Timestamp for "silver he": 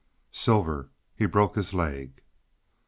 0.31-1.27